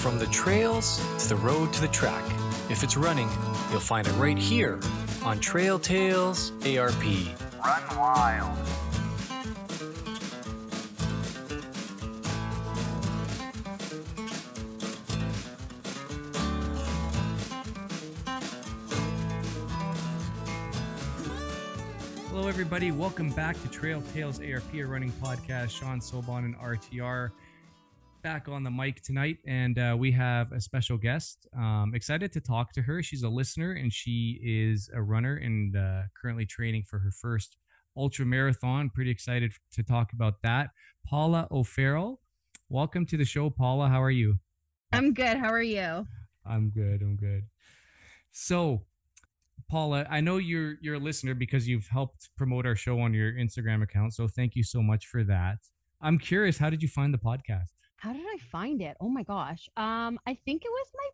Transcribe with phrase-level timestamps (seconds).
[0.00, 2.24] From the trails to the road to the track.
[2.70, 3.28] If it's running,
[3.70, 4.80] you'll find it right here
[5.22, 7.04] on Trail Tales ARP.
[7.62, 8.58] Run wild.
[22.30, 22.90] Hello, everybody.
[22.90, 25.78] Welcome back to Trail Tales ARP, a running podcast.
[25.78, 27.32] Sean Sobon and RTR
[28.22, 31.46] back on the mic tonight, and uh, we have a special guest.
[31.56, 33.02] Um, excited to talk to her.
[33.02, 37.56] She's a listener, and she is a runner and uh, currently training for her first
[37.96, 38.90] ultra marathon.
[38.90, 40.70] Pretty excited to talk about that.
[41.06, 42.20] Paula O'Farrell,
[42.68, 43.88] welcome to the show, Paula.
[43.88, 44.38] How are you?
[44.92, 45.38] I'm good.
[45.38, 46.06] How are you?
[46.44, 47.02] I'm good.
[47.02, 47.44] I'm good.
[48.32, 48.82] So,
[49.68, 53.32] Paula, I know you're you're a listener because you've helped promote our show on your
[53.32, 54.14] Instagram account.
[54.14, 55.58] So thank you so much for that.
[56.02, 57.72] I'm curious, how did you find the podcast?
[58.00, 58.96] How did I find it?
[58.98, 59.68] Oh my gosh.
[59.76, 61.08] Um, I think it was my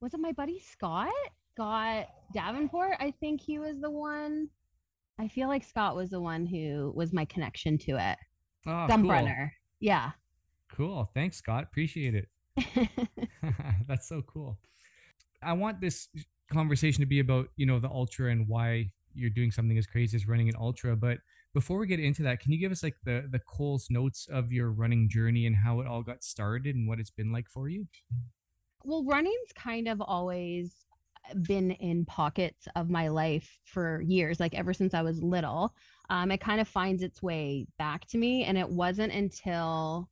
[0.00, 1.12] was it my buddy Scott?
[1.54, 2.96] Scott Davenport.
[2.98, 4.48] I think he was the one.
[5.20, 8.18] I feel like Scott was the one who was my connection to it.
[8.66, 9.12] Oh, Dump cool.
[9.12, 9.52] runner.
[9.78, 10.10] Yeah.
[10.68, 11.08] Cool.
[11.14, 11.62] Thanks, Scott.
[11.62, 12.28] Appreciate it.
[13.86, 14.58] That's so cool.
[15.44, 16.08] I want this
[16.50, 20.16] conversation to be about, you know, the ultra and why you're doing something as crazy
[20.16, 20.96] as running an ultra.
[20.96, 21.18] But
[21.54, 24.52] before we get into that, can you give us like the the Cole's notes of
[24.52, 27.68] your running journey and how it all got started and what it's been like for
[27.68, 27.86] you?
[28.84, 30.74] well, running's kind of always
[31.42, 35.72] been in pockets of my life for years, like ever since I was little.
[36.10, 38.44] Um, it kind of finds its way back to me.
[38.44, 40.08] And it wasn't until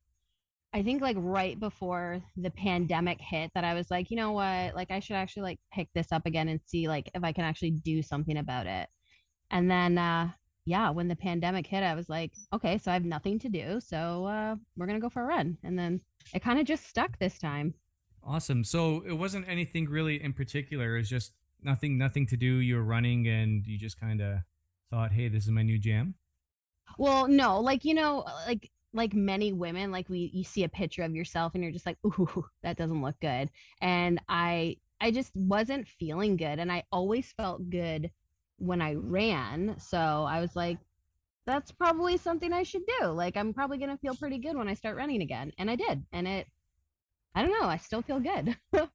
[0.72, 4.74] I think like right before the pandemic hit that I was like, you know what,
[4.74, 7.44] like I should actually like pick this up again and see like if I can
[7.44, 8.88] actually do something about it.
[9.50, 10.30] And then uh
[10.64, 13.80] yeah, when the pandemic hit, I was like, okay, so I have nothing to do.
[13.80, 15.58] So uh we're gonna go for a run.
[15.62, 16.00] And then
[16.34, 17.74] it kind of just stuck this time.
[18.22, 18.64] Awesome.
[18.64, 20.96] So it wasn't anything really in particular.
[20.96, 22.56] It's just nothing nothing to do.
[22.56, 24.38] You were running and you just kind of
[24.90, 26.14] thought, "Hey, this is my new jam."
[26.98, 31.02] Well, no, like you know, like like many women, like we you see a picture
[31.02, 33.50] of yourself and you're just like, ooh, that doesn't look good.
[33.80, 36.58] And I I just wasn't feeling good.
[36.58, 38.10] And I always felt good
[38.60, 39.76] when I ran.
[39.78, 40.78] So I was like,
[41.46, 43.06] that's probably something I should do.
[43.06, 45.52] Like I'm probably gonna feel pretty good when I start running again.
[45.58, 46.04] And I did.
[46.12, 46.46] And it
[47.34, 48.56] I don't know, I still feel good.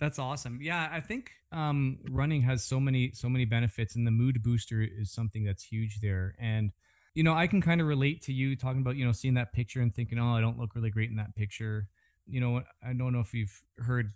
[0.00, 0.60] That's awesome.
[0.60, 4.82] Yeah, I think um, running has so many so many benefits, and the mood booster
[4.82, 6.34] is something that's huge there.
[6.38, 6.72] And
[7.14, 9.52] you know, I can kind of relate to you talking about you know seeing that
[9.52, 11.88] picture and thinking, oh, I don't look really great in that picture.
[12.28, 14.12] You know, I don't know if you've heard.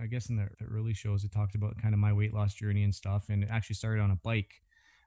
[0.00, 2.54] I guess in the, the early shows, it talked about kind of my weight loss
[2.54, 4.60] journey and stuff, and it actually started on a bike,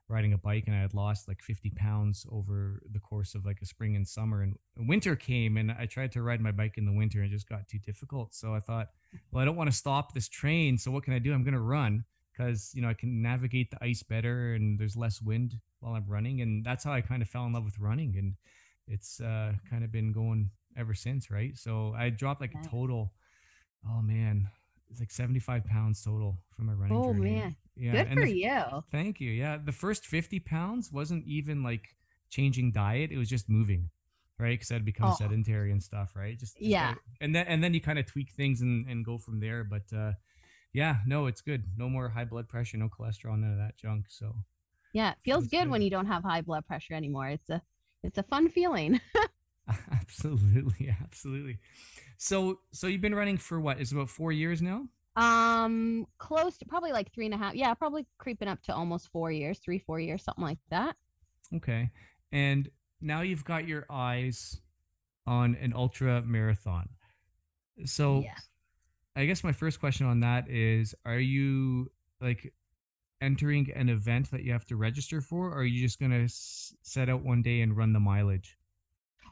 [0.08, 3.60] riding a bike, and I had lost like 50 pounds over the course of like
[3.62, 4.42] a spring and summer.
[4.42, 7.36] And winter came, and I tried to ride my bike in the winter, and it
[7.36, 8.34] just got too difficult.
[8.34, 8.90] So I thought
[9.32, 10.78] well, I don't want to stop this train.
[10.78, 11.34] So what can I do?
[11.34, 14.96] I'm going to run because, you know, I can navigate the ice better and there's
[14.96, 16.42] less wind while I'm running.
[16.42, 18.16] And that's how I kind of fell in love with running.
[18.18, 18.36] And
[18.88, 20.50] it's uh, kind of been going
[20.80, 21.58] ever since, right?
[21.58, 23.12] So I dropped like a total,
[23.88, 24.48] oh man,
[24.90, 27.36] it's like 75 pounds total from my running oh journey.
[27.36, 27.56] man.
[27.76, 27.92] Yeah.
[27.92, 28.62] Good and for the- you.
[28.92, 29.32] Thank you.
[29.32, 29.58] Yeah.
[29.64, 31.96] The first 50 pounds wasn't even like
[32.30, 33.90] changing diet, it was just moving.
[34.42, 35.16] Right, because I'd become Oh.
[35.16, 36.40] sedentary and stuff, right?
[36.40, 36.94] Just, just Yeah.
[37.20, 39.66] and then and then you kind of tweak things and, and go from there.
[39.66, 40.14] But uh,
[40.72, 41.66] yeah, no, it's good.
[41.76, 44.06] No more high blood pressure, no cholesterol, none of that junk.
[44.08, 44.34] So
[44.94, 45.70] Yeah, it feels good good.
[45.72, 47.28] when you don't have high blood pressure anymore.
[47.28, 47.62] It's a
[48.02, 49.02] it's a fun feeling.
[49.92, 51.60] absolutely, absolutely.
[52.18, 53.80] So so you've been running for what?
[53.80, 54.88] Is about four years now?
[55.16, 57.56] Um, close to probably like three and a half.
[57.56, 60.96] Yeah, probably creeping up to almost four years, three, four years, something like that.
[61.56, 61.92] Okay,
[62.32, 62.70] and
[63.02, 64.62] now you've got your eyes
[65.26, 66.90] on an ultra marathon.
[67.86, 68.36] So Yeah.
[69.16, 71.92] I guess my first question on that is are you
[72.22, 72.54] like
[73.22, 76.24] entering an event that you have to register for or are you just going to
[76.24, 78.58] s- set out one day and run the mileage?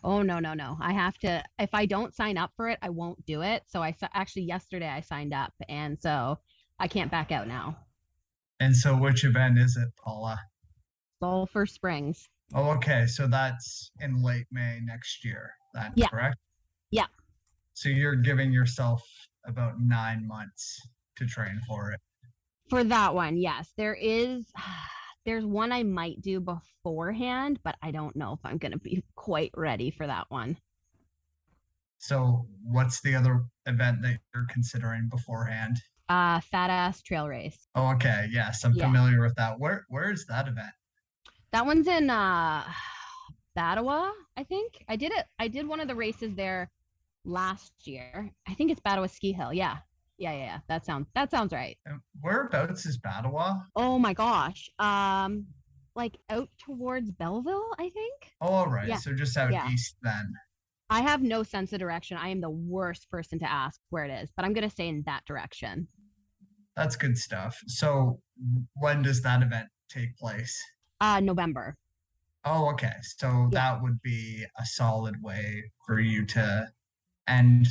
[0.03, 0.77] Oh no, no, no.
[0.81, 1.43] I have to.
[1.59, 3.63] If I don't sign up for it, I won't do it.
[3.67, 6.39] So I actually yesterday I signed up, and so
[6.79, 7.77] I can't back out now.
[8.59, 10.39] And so, which event is it, Paula?
[11.19, 12.29] Sulphur Springs.
[12.55, 13.05] Oh, okay.
[13.07, 15.51] So that's in late May next year.
[15.73, 16.07] That Yeah.
[16.07, 16.37] correct?
[16.91, 17.07] Yeah.
[17.73, 19.03] So you're giving yourself
[19.45, 20.79] about nine months
[21.17, 21.99] to train for it.
[22.69, 24.45] For that one, yes, there is.
[25.27, 29.51] There's one I might do beforehand, but I don't know if I'm gonna be quite
[29.57, 30.55] ready for that one.
[31.97, 35.81] So what's the other event that you're considering beforehand?
[36.07, 37.67] Uh, fat ass trail race.
[37.75, 38.29] Oh, okay.
[38.31, 38.85] Yes, I'm Yeah.
[38.85, 39.59] familiar with that.
[39.59, 40.71] Where where is that event?
[41.51, 42.63] That one's in uh
[43.57, 44.81] Batawa, I think.
[44.87, 45.25] I did it.
[45.39, 46.71] I did one of the races there
[47.25, 48.31] last year.
[48.47, 49.51] I think it's Batawa Ski Hill.
[49.51, 49.79] Yeah.
[50.17, 50.59] Yeah, yeah, yeah.
[50.67, 51.77] That sounds that sounds right.
[51.85, 53.61] And Whereabouts is Batawa?
[53.75, 54.69] Oh my gosh.
[54.79, 55.45] Um
[55.95, 58.31] like out towards Belleville, I think.
[58.41, 58.87] Oh, all right.
[58.87, 58.97] Yeah.
[58.97, 59.69] So just out Yeah.
[59.69, 60.33] east then.
[60.89, 62.17] I have no sense of direction.
[62.17, 64.87] I am the worst person to ask where it is, but I'm going to say
[64.87, 65.87] in that direction.
[66.77, 67.57] That's good stuff.
[67.67, 68.21] So
[68.75, 70.57] when does that event take place?
[71.01, 71.75] Uh November.
[72.45, 72.93] Oh, okay.
[73.01, 73.73] So Yeah.
[73.73, 76.67] that would be a solid way for you to
[77.27, 77.67] end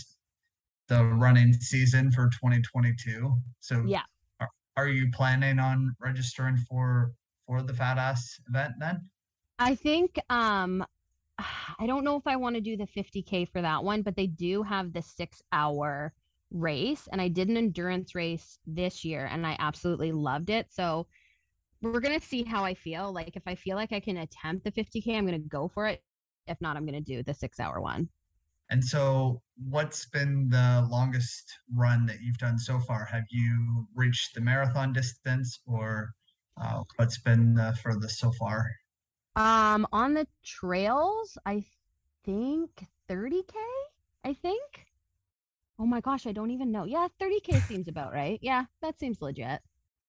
[0.89, 3.33] the running season for 2022.
[3.61, 4.03] So Yeah.
[4.41, 7.13] Are, are you planning on registering for
[7.47, 9.09] for the fat ass event then?
[9.59, 10.85] I think um
[11.79, 14.27] I don't know if I want to do the 50k for that one, but they
[14.27, 16.13] do have the 6 hour
[16.51, 20.69] race and I did an endurance race this year and I absolutely loved it.
[20.71, 21.07] So
[21.83, 23.13] we're going to see how I feel.
[23.13, 25.87] Like if I feel like I can attempt the 50k, I'm going to go for
[25.89, 26.03] it.
[26.47, 28.09] If not, I'm going to do the 6 hour one.
[28.71, 33.07] And so what's been the longest run that you've done so far?
[33.07, 36.11] Have you reached the marathon distance or
[36.61, 38.71] uh, what's been the furthest so far?
[39.37, 41.65] Um on the trails, I
[42.25, 43.59] think 30k,
[44.25, 44.87] I think.
[45.79, 46.85] Oh my gosh, I don't even know.
[46.85, 48.39] Yeah, 30k seems about right.
[48.43, 49.63] Yeah, that seems legit.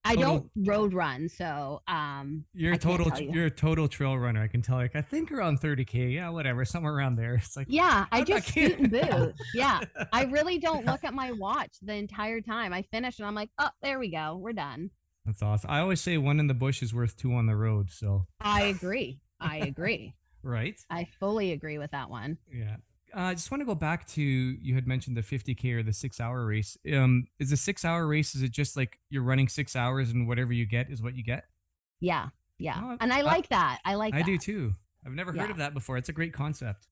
[0.07, 3.31] I don't road run, so um You're I a total you.
[3.33, 4.41] you're a total trail runner.
[4.41, 4.77] I can tell.
[4.77, 6.13] Like I think around 30k.
[6.13, 7.35] Yeah, whatever, somewhere around there.
[7.47, 9.35] It's like yeah, I I'm not just scoot and boot.
[9.53, 9.81] Yeah.
[10.11, 12.73] I really don't look at my watch the entire time.
[12.73, 14.37] I finish and I'm like, oh, there we go.
[14.37, 14.89] We're done.
[15.25, 15.69] That's awesome.
[15.69, 17.91] I always say one in the bush is worth two on the road.
[17.91, 19.19] So I agree.
[19.39, 20.13] I agree.
[20.43, 20.79] right.
[20.89, 22.37] I fully agree with that one.
[22.51, 22.77] Yeah.
[23.17, 25.91] Uh, I just want to go back to you had mentioned the 50k or the
[25.93, 26.77] six hour race.
[26.93, 28.35] Um, is the six hour race?
[28.35, 31.23] Is it just like you're running six hours and whatever you get is what you
[31.23, 31.45] get?
[31.99, 32.27] Yeah.
[32.59, 32.79] Yeah.
[32.79, 33.79] Oh, and I I- like that.
[33.85, 34.25] I like I that.
[34.25, 34.75] do too.
[35.03, 35.51] I've never heard Yeah.
[35.51, 35.97] of that before.
[35.97, 36.87] It's a great concept.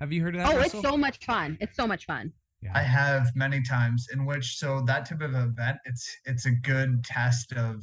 [0.00, 0.52] Have you heard of that?
[0.52, 0.80] Oh, Russell?
[0.80, 1.56] it's so much fun.
[1.60, 2.32] It's so much fun.
[2.62, 2.72] yeah.
[2.74, 7.02] I have many times in which so that type of event it's it's a good
[7.04, 7.82] test of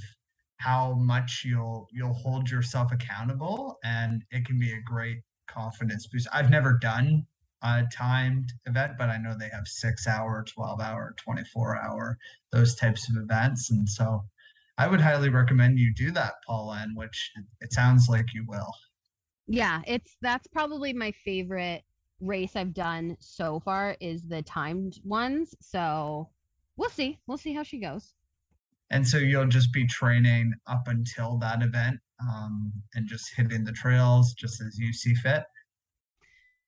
[0.58, 6.28] how much you'll you'll hold yourself accountable and it can be a great confidence boost.
[6.32, 7.26] I've never done
[7.64, 12.18] a timed event, but I know they have six hour, 12 hour, 24 hour,
[12.52, 13.72] those types of events.
[13.72, 14.24] And so
[14.78, 18.46] I would highly recommend you do that, Paula, and which it, it sounds like you
[18.48, 18.72] will.
[19.48, 21.84] Yeah, it's that's probably my favorite
[22.20, 25.56] race I've done so far is the timed ones.
[25.62, 26.30] So
[26.76, 27.20] we'll see.
[27.28, 28.14] We'll see how she goes.
[28.90, 33.72] And so you'll just be training up until that event um, and just hitting the
[33.72, 35.44] trails just as you see fit.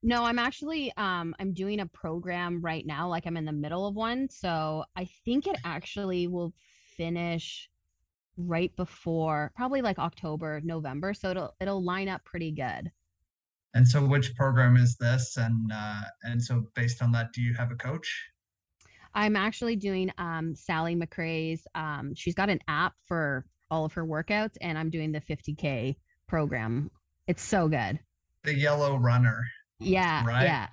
[0.02, 3.88] No, I'm actually um I'm doing a program right now, like I'm in the middle
[3.88, 4.30] of one.
[4.30, 6.54] So I think it actually will
[6.96, 7.70] finish
[8.38, 11.14] right before probably like October, November.
[11.14, 12.92] So it'll it'll line up pretty good.
[13.76, 15.38] And so, which program is this?
[15.38, 18.32] And uh, and so, based on that, do you have a coach?
[19.14, 24.06] I'm actually doing um Sally McRae's um she's got an app for all of her
[24.06, 25.96] workouts and I'm doing the 50k
[26.28, 26.90] program.
[27.28, 28.00] It's so good.
[28.44, 29.44] The Yellow Runner.
[29.80, 30.44] Yeah, Right?
[30.44, 30.68] yeah.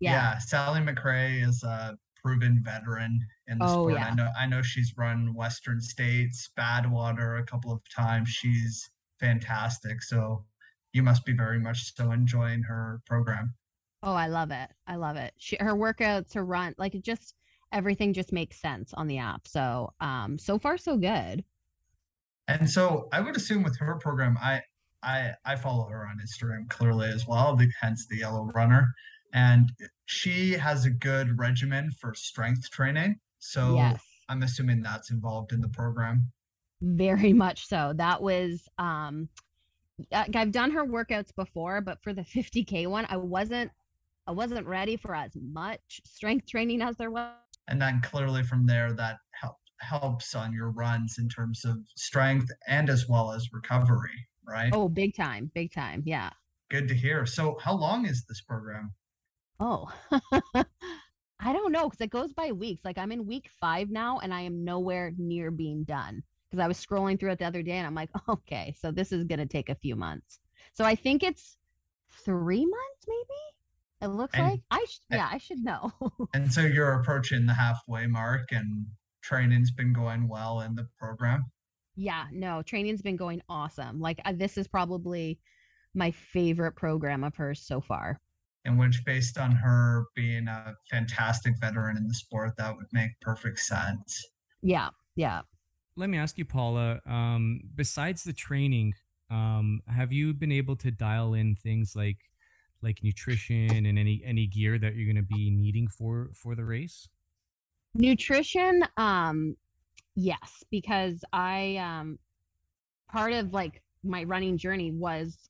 [0.00, 0.38] Yeah.
[0.38, 3.94] Sally McRae is a proven veteran in the Oh, sport.
[3.94, 4.06] yeah.
[4.08, 4.30] I know.
[4.38, 8.28] I know she's run Western States, Badwater a couple of times.
[8.28, 8.90] She's
[9.20, 10.02] fantastic.
[10.02, 10.44] So
[10.92, 13.54] you must be very much so enjoying her program.
[14.02, 14.70] Oh, I love it.
[14.86, 15.34] I love it.
[15.38, 17.34] She, her workouts, her run, like it just
[17.72, 19.46] everything just makes sense on the app.
[19.46, 21.44] So, um, so far so good.
[22.46, 24.62] And so I would assume with her program, I
[25.02, 28.92] I I follow her on Instagram clearly as well, the, hence the Yellow Runner,
[29.32, 29.70] and
[30.06, 33.18] she has a good regimen for strength training.
[33.38, 36.30] So yes, I'm assuming that's involved in the program.
[36.80, 37.92] very much so.
[37.96, 39.28] That was um,
[40.12, 43.70] I've done her workouts before, but for the 50k one, I wasn't
[44.26, 47.32] I wasn't ready for as much strength training as there was.
[47.68, 52.50] And then clearly from there, that help, helps on your runs in terms of strength
[52.66, 54.70] and as well as recovery, right?
[54.72, 56.02] Oh, big time, big time.
[56.06, 56.30] Yeah.
[56.70, 57.26] Good to hear.
[57.26, 58.92] So how long is this program?
[59.60, 59.90] Oh,
[61.40, 62.84] I don't know because it goes by weeks.
[62.84, 66.68] Like I'm in week five now, and I am nowhere near being done because I
[66.68, 69.46] was scrolling through it the other day, and I'm like, okay, so this is gonna
[69.46, 70.40] take a few months.
[70.74, 71.56] So I think it's
[72.24, 73.40] three months, maybe.
[74.00, 75.92] It looks And- like I sh- and- yeah, I should know.
[76.34, 78.86] And so you're approaching the halfway mark and
[79.22, 81.44] training's been going well in the program.
[81.98, 84.00] Yeah, no, training's been going awesome.
[84.00, 85.40] Like uh, this is probably
[85.94, 88.20] my favorite program of hers so far.
[88.64, 93.10] in which based on her being a fantastic veteran in the sport that would make
[93.20, 94.24] perfect sense
[94.62, 95.40] Yeah, yeah.
[95.96, 97.00] Let me ask you, Paula.
[97.06, 98.94] Um, besides the training,
[99.30, 102.18] um, have you been able to dial in things like
[102.80, 106.64] like nutrition and any any gear that you're going to be needing for for the
[106.64, 107.08] race?
[107.94, 109.56] Nutrition, um,
[110.18, 112.18] yes, because I um
[113.10, 115.48] part of like my running journey was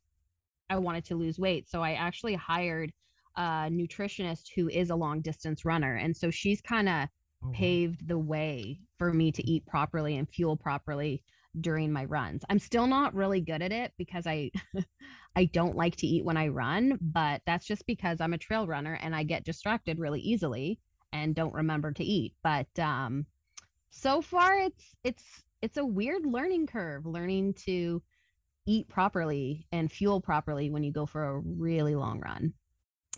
[0.70, 1.68] I wanted to lose weight.
[1.68, 2.92] So I actually hired
[3.37, 5.96] a nutritionist who is a long distance runner.
[5.96, 7.08] And so she's kind of
[7.44, 11.22] oh, paved the way for me to eat properly and fuel properly
[11.60, 12.44] during my runs.
[12.50, 14.50] I'm still not really good at it because I
[15.37, 18.66] I don't like to eat when I run, but that's just because I'm a trail
[18.66, 20.78] runner and I get distracted really easily
[21.12, 22.34] and don't remember to eat.
[22.42, 23.25] But um
[23.90, 25.25] so far it's it's
[25.62, 28.02] it's a weird learning curve learning to
[28.66, 32.52] eat properly and fuel properly when you go for a really long run.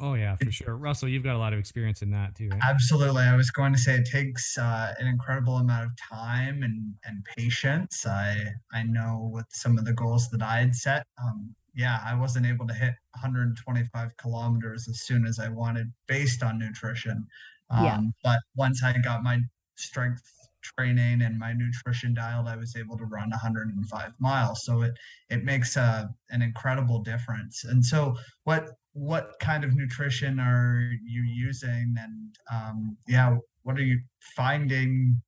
[0.00, 0.76] Oh yeah, for sure.
[0.76, 2.60] Russell, you've got a lot of experience in that too, right?
[2.66, 3.22] Absolutely.
[3.22, 7.22] I was going to say it takes uh, an incredible amount of time and, and
[7.36, 8.06] patience.
[8.06, 8.36] I
[8.72, 12.46] I know with some of the goals that I had set, um, yeah, I wasn't
[12.46, 17.26] able to hit 125 kilometers as soon as I wanted based on nutrition.
[17.68, 18.00] Um, yeah.
[18.24, 19.40] But once I got my
[19.76, 24.64] strength training and my nutrition dialed, I was able to run 105 miles.
[24.64, 24.94] So it
[25.28, 27.64] it makes a an incredible difference.
[27.64, 31.94] And so what what kind of nutrition are you using?
[31.98, 34.00] And um, yeah, what are you
[34.36, 35.20] finding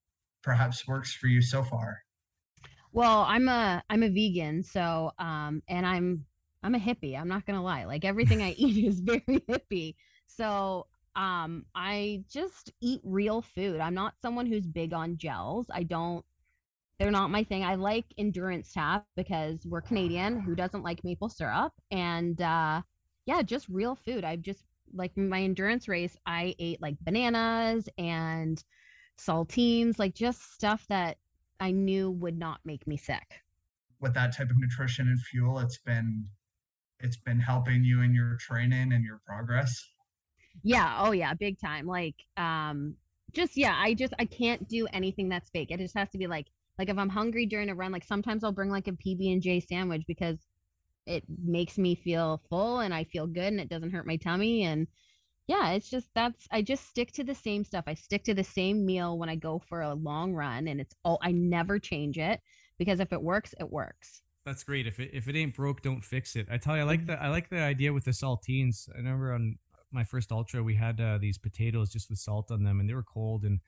[0.43, 1.99] perhaps works for you so far?
[2.93, 6.27] Well, I'm a I'm a vegan, so um, and I'm
[6.63, 7.19] I'm a hippie.
[7.19, 7.85] I'm not gonna lie.
[7.85, 9.95] Like everything I eat is very hippie.
[10.27, 13.81] So um i just eat real food.
[13.81, 15.67] I'm not someone who's big on gels.
[15.71, 16.25] I don't
[16.99, 17.65] they're not my thing.
[17.65, 21.73] I like endurance tap because we're canadian who doesn't like maple syrup?
[21.91, 22.83] And uh
[23.27, 24.25] yeah just real food.
[24.25, 24.65] I've just
[24.95, 28.63] like my endurance race i ate like bananas and
[29.19, 31.17] saltines like just stuff that
[31.61, 33.41] i knew would not make me sick.
[34.01, 36.27] With that type of nutrition and fuel it's been
[37.01, 39.92] it's been helping you in your training and your progress
[40.63, 40.97] yeah.
[40.99, 41.35] Oh yeah.
[41.35, 41.87] Big time.
[41.87, 42.95] Like, um,
[43.33, 43.75] just yeah.
[43.77, 45.71] I just I can't do anything that's fake.
[45.71, 46.47] It just has to be like
[46.79, 49.43] like if I'm hungry during a run, like sometimes I'll bring like a PB and
[49.43, 50.39] J sandwich because
[51.07, 54.63] it makes me feel full and I feel good and it doesn't hurt my tummy
[54.65, 54.87] and
[55.49, 57.85] yeah, it's just that's I just stick to the same stuff.
[57.87, 60.95] I stick to the same meal when I go for a long run and it's
[61.05, 62.41] all I never change it
[62.79, 64.23] because if it works, it works.
[64.47, 64.87] That's great.
[64.87, 66.47] If it if it ain't broke, don't fix it.
[66.51, 67.09] I tell you, I like mm-hmm.
[67.09, 68.89] the I like the idea with the saltines.
[68.95, 69.59] I remember on
[69.93, 72.95] my first ultra, we had uh, these potatoes just with salt on them, and they
[72.95, 73.45] were cold.
[73.45, 73.61] And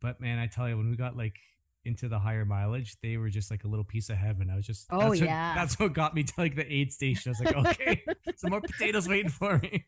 [0.00, 1.36] but man, I tell you, when we got like
[1.84, 4.50] into the higher mileage, they were just like a little piece of heaven.
[4.50, 6.92] I was just oh that's yeah, what, that's what got me to like the aid
[6.92, 7.32] station.
[7.32, 8.04] I was like, okay,
[8.36, 9.86] some more potatoes waiting for me.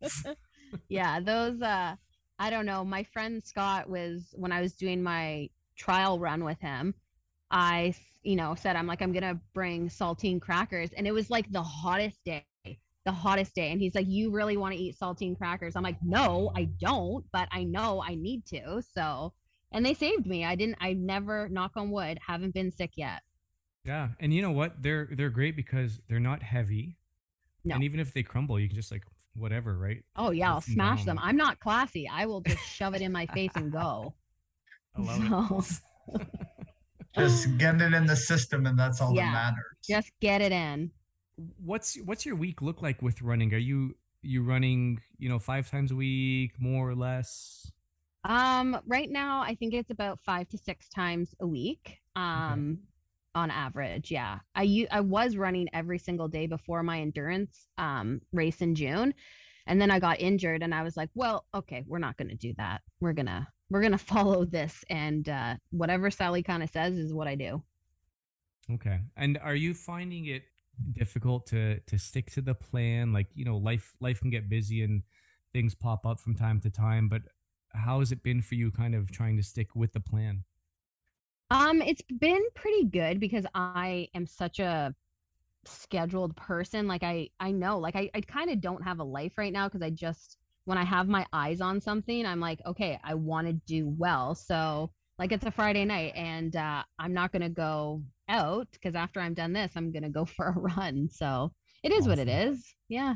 [0.88, 1.60] yeah, those.
[1.62, 1.96] uh
[2.38, 2.84] I don't know.
[2.84, 6.94] My friend Scott was when I was doing my trial run with him.
[7.50, 11.50] I, you know, said I'm like I'm gonna bring saltine crackers, and it was like
[11.50, 12.44] the hottest day
[13.06, 13.70] the hottest day.
[13.70, 15.76] And he's like, You really want to eat saltine crackers?
[15.76, 18.82] I'm like, No, I don't, but I know I need to.
[18.94, 19.32] So,
[19.72, 20.44] and they saved me.
[20.44, 23.22] I didn't, I never, knock on wood, haven't been sick yet.
[23.84, 24.08] Yeah.
[24.20, 24.82] And you know what?
[24.82, 26.98] They're, they're great because they're not heavy.
[27.64, 27.76] No.
[27.76, 30.02] And even if they crumble, you can just like, whatever, right?
[30.16, 30.52] Oh, yeah.
[30.52, 31.18] I'll smash them.
[31.22, 32.08] I'm not classy.
[32.12, 34.14] I will just shove it in my face and go.
[34.96, 35.80] I love so.
[36.14, 36.26] it.
[37.16, 39.76] just get it in the system and that's all yeah, that matters.
[39.86, 40.90] Just get it in
[41.36, 43.52] what's what's your week look like with running?
[43.54, 47.70] Are you you running, you know, five times a week, more or less?
[48.24, 51.98] Um, right now I think it's about five to six times a week.
[52.16, 52.78] Um
[53.34, 53.42] okay.
[53.42, 54.38] on average, yeah.
[54.54, 59.14] I I was running every single day before my endurance um race in June.
[59.68, 62.54] And then I got injured and I was like, well, okay, we're not gonna do
[62.56, 62.82] that.
[63.00, 67.28] We're gonna we're gonna follow this and uh whatever Sally kind of says is what
[67.28, 67.62] I do.
[68.72, 69.00] Okay.
[69.16, 70.42] And are you finding it
[70.92, 73.12] difficult to to stick to the plan.
[73.12, 75.02] Like you know life life can get busy and
[75.52, 77.22] things pop up from time to time but
[77.70, 80.44] how has it been for you kind of trying to stick with the plan?
[81.50, 84.94] Um it's been pretty good because i am such a
[85.64, 86.86] scheduled person.
[86.86, 89.68] Like i i know like i, I kind of don't have a life right now
[89.68, 93.46] because i just when i have my eyes on something i'm like okay i want
[93.46, 94.34] to do well.
[94.34, 98.94] So like it's a friday night and uh, i'm not going to go out because
[98.94, 101.08] after I'm done this, I'm gonna go for a run.
[101.10, 102.10] So it is awesome.
[102.10, 102.74] what it is.
[102.88, 103.14] Yeah.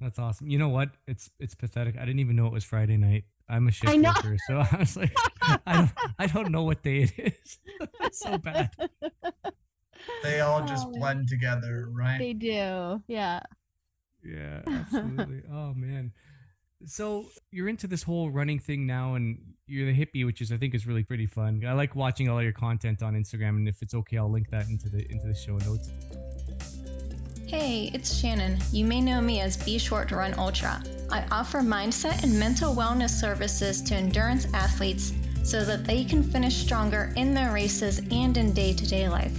[0.00, 0.48] That's awesome.
[0.48, 0.90] You know what?
[1.06, 1.96] It's it's pathetic.
[1.96, 3.24] I didn't even know it was Friday night.
[3.48, 7.02] I'm a shift worker, so I was like, I don't I don't know what day
[7.02, 7.58] it is.
[8.00, 8.70] it's so bad.
[10.22, 12.18] They all just oh, blend together, right?
[12.18, 13.02] They do.
[13.08, 13.40] Yeah.
[14.22, 15.42] Yeah, absolutely.
[15.52, 16.12] oh man.
[16.84, 20.56] So you're into this whole running thing now, and you're the hippie, which is I
[20.56, 21.62] think is really pretty fun.
[21.66, 24.68] I like watching all your content on Instagram, and if it's okay, I'll link that
[24.68, 25.90] into the into the show notes.
[27.46, 28.58] Hey, it's Shannon.
[28.72, 30.82] You may know me as Be Short Run Ultra.
[31.10, 35.12] I offer mindset and mental wellness services to endurance athletes
[35.44, 39.32] so that they can finish stronger in their races and in day to day life.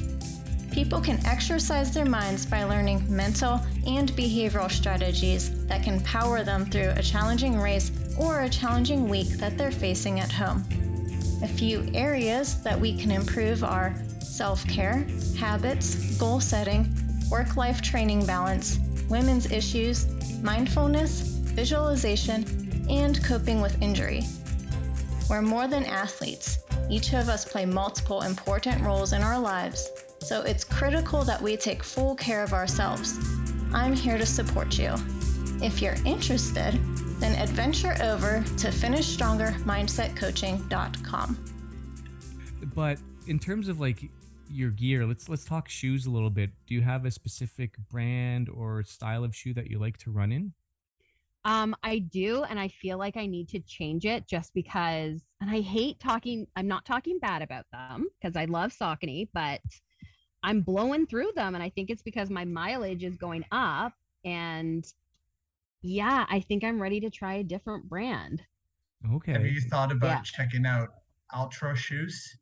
[0.72, 6.66] People can exercise their minds by learning mental and behavioral strategies that can power them
[6.66, 10.64] through a challenging race or a challenging week that they're facing at home.
[11.42, 15.08] A few areas that we can improve are self care,
[15.38, 16.94] habits, goal setting,
[17.32, 20.08] work life training balance, women's issues,
[20.42, 22.46] mindfulness, visualization,
[22.90, 24.24] and coping with injury.
[25.30, 26.60] We're more than athletes.
[26.90, 31.56] Each of us play multiple important roles in our lives, so it's critical that we
[31.56, 33.18] take full care of ourselves.
[33.74, 34.96] I'm here to support you.
[35.62, 36.80] If you're interested,
[37.20, 41.46] then adventure over to finishstrongermindsetcoaching.com.
[42.74, 44.10] But in terms of like
[44.50, 46.52] your gear, let's let's talk shoes a little bit.
[46.66, 50.32] Do you have a specific brand or style of shoe that you like to run
[50.32, 50.54] in?
[51.44, 55.26] Um, I do, and I feel like I need to change it just because.
[55.42, 56.48] And I hate talking.
[56.56, 59.60] I'm not talking bad about them because I love Saucony, but
[60.42, 63.92] I'm blowing through them, and I think it's because my mileage is going up.
[64.26, 64.86] And
[65.82, 68.42] yeah, I think I'm ready to try a different brand.
[69.14, 69.34] Okay.
[69.34, 70.22] Have you thought about Yeah.
[70.24, 70.90] checking out
[71.34, 72.38] Altra shoes?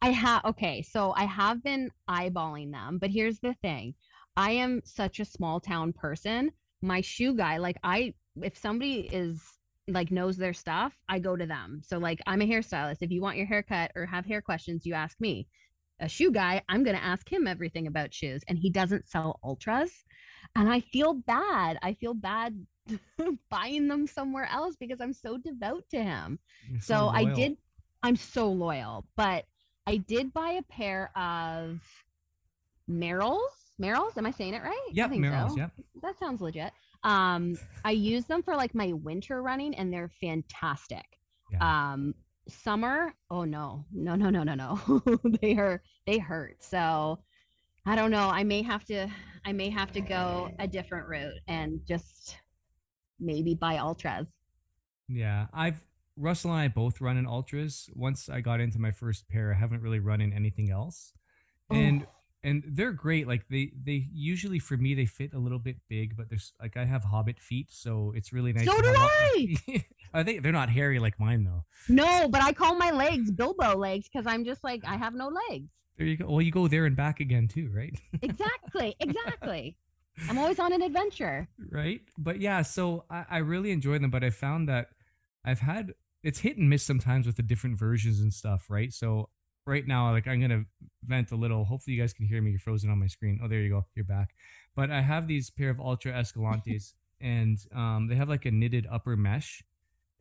[0.00, 3.94] I have okay, so I have been eyeballing them, but here's the thing.
[4.36, 6.52] I am such a small town person.
[6.80, 9.42] My shoe guy, like I if somebody is
[9.88, 11.80] like knows their stuff, I go to them.
[11.84, 12.98] So like I'm a hairstylist.
[13.00, 15.48] If you want your haircut or have hair questions, you ask me.
[16.00, 19.40] A shoe guy, I'm going to ask him everything about shoes and he doesn't sell
[19.44, 19.90] Altras.
[20.54, 21.76] And I feel bad.
[21.82, 22.64] I feel bad
[23.50, 26.38] buying them somewhere else because I'm so devout to him
[26.70, 27.56] You're so I did
[28.02, 29.44] I'm so loyal, but
[29.86, 31.80] I did buy a pair of
[32.88, 33.38] Merrells.
[33.80, 34.88] Merrells, am I saying it right?
[34.92, 35.56] Yeah, Merrells, so.
[35.56, 35.72] yep.
[36.02, 36.72] That sounds legit.
[37.04, 41.04] Um, I use them for like my winter running and they're fantastic.
[41.52, 41.92] Yeah.
[41.92, 42.14] Um,
[42.48, 45.02] summer, oh no, no, no, no, no, no.
[45.40, 46.62] they are they hurt.
[46.62, 47.18] So
[47.86, 48.28] I don't know.
[48.28, 49.08] I may have to
[49.44, 52.36] I may have to go a different route and just
[53.20, 54.26] maybe buy Altras.
[55.08, 55.82] Yeah, I've
[56.16, 57.88] Russell and I both run in Altras.
[57.94, 61.12] Once I got into my first pair, I haven't really run in anything else,
[61.70, 62.08] and Oh.
[62.44, 63.26] and they're great.
[63.26, 66.76] Like they they usually for me they fit a little bit big, but there's like
[66.76, 68.66] I have hobbit feet, so it's really nice.
[68.66, 69.56] So do I!
[70.14, 71.64] I think they're not hairy like mine though.
[71.88, 75.28] No, but I call my legs Bilbo legs because I'm just like I have no
[75.48, 75.68] legs.
[75.96, 76.26] There you go.
[76.30, 77.94] Well, you go there and back again too, right?
[78.22, 79.76] Exactly, exactly.
[80.28, 81.48] I'm always on an adventure.
[81.70, 82.00] right?
[82.16, 84.88] But yeah, so I, I really enjoy them, but I found that
[85.44, 88.92] I've had it's hit and miss sometimes with the different versions and stuff, right?
[88.92, 89.28] So
[89.66, 90.64] right now, like I'm gonna
[91.04, 91.64] vent a little.
[91.64, 92.50] Hopefully, you guys can hear me.
[92.50, 93.38] You're frozen on my screen.
[93.42, 93.86] Oh, there you go.
[93.94, 94.34] You're back.
[94.74, 98.86] But I have these pair of Altra Escalantes, and um, they have like a knitted
[98.90, 99.62] upper mesh,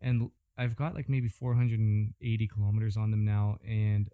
[0.01, 4.10] and I've got like maybe 480 kilometers on them now, and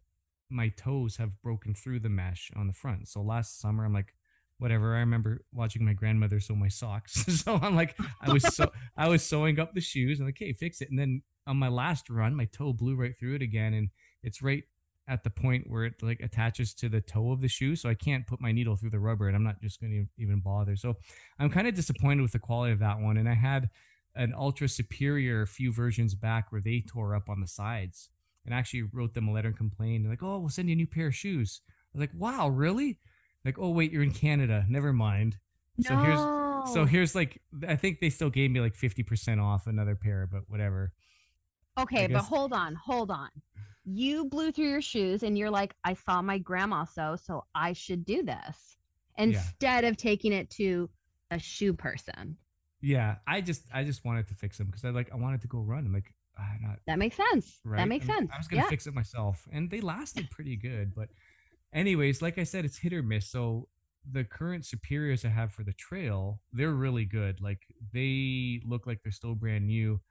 [0.49, 3.07] my toes have broken through the mesh on the front.
[3.07, 4.13] So last summer, I'm like,
[4.57, 4.95] whatever.
[4.95, 7.25] I remember watching my grandmother sew my socks.
[7.43, 10.53] so I'm like, I was so I was sewing up the shoes and like, hey,
[10.53, 10.89] fix it.
[10.89, 13.89] And then on my last run, my toe blew right through it again, and
[14.23, 14.63] it's right
[15.09, 17.93] at the point where it like attaches to the toe of the shoe, so I
[17.93, 20.75] can't put my needle through the rubber, and I'm not just going to even bother.
[20.75, 20.95] So
[21.39, 23.17] I'm kind of disappointed with the quality of that one.
[23.17, 23.69] And I had
[24.15, 28.09] an Altra superior a few versions back where they tore up on the sides,
[28.45, 30.87] and actually wrote them a letter and complained like, oh, we'll send you a new
[30.87, 31.61] pair of shoes.
[31.69, 32.99] I was like, wow, really?
[33.45, 34.65] Like, oh wait, you're in Canada.
[34.69, 35.37] Never mind.
[35.81, 36.19] So here's
[36.73, 40.43] so here's like I think they still gave me like 50% off another pair, but
[40.47, 40.93] whatever.
[41.79, 43.29] Okay, but hold on, hold on.
[43.85, 47.73] You blew through your shoes and you're like, I saw my grandma sew, so I
[47.73, 48.77] should do this.
[49.17, 50.89] Instead of taking it to
[51.31, 52.37] a shoe person.
[52.81, 55.47] Yeah, I just I just wanted to fix them because I like I wanted to
[55.47, 55.85] go run.
[55.85, 57.59] I'm like, ah, not That makes sense.
[57.63, 57.77] right.
[57.77, 58.31] That makes I mean, sense.
[58.33, 58.69] I was gonna yeah.
[58.69, 60.93] fix it myself, and they lasted pretty good.
[60.95, 61.09] But,
[61.73, 63.29] anyways, like I said, it's hit or miss.
[63.29, 63.67] So
[64.11, 67.41] the current superiors I have for the trail, they're really good.
[67.41, 67.61] Like
[67.93, 70.01] they look like they're still brand new.